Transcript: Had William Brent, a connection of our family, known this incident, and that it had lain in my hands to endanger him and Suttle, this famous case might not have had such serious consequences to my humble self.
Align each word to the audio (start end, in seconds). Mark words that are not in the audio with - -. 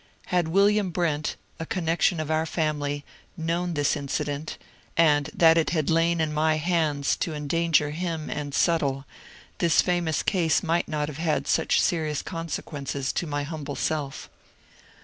Had 0.33 0.47
William 0.47 0.89
Brent, 0.89 1.35
a 1.59 1.65
connection 1.67 2.19
of 2.19 2.31
our 2.31 2.47
family, 2.47 3.05
known 3.37 3.75
this 3.75 3.95
incident, 3.95 4.57
and 4.97 5.29
that 5.31 5.59
it 5.59 5.69
had 5.69 5.91
lain 5.91 6.19
in 6.19 6.33
my 6.33 6.55
hands 6.55 7.15
to 7.17 7.35
endanger 7.35 7.91
him 7.91 8.27
and 8.27 8.55
Suttle, 8.55 9.05
this 9.59 9.79
famous 9.83 10.23
case 10.23 10.63
might 10.63 10.87
not 10.87 11.07
have 11.07 11.19
had 11.19 11.45
such 11.47 11.79
serious 11.79 12.23
consequences 12.23 13.13
to 13.13 13.27
my 13.27 13.43
humble 13.43 13.75
self. 13.75 14.27